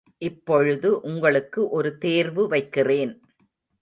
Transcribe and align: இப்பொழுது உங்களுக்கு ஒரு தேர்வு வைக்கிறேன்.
இப்பொழுது 0.21 1.01
உங்களுக்கு 1.01 1.69
ஒரு 1.69 1.97
தேர்வு 1.97 2.47
வைக்கிறேன். 2.47 3.13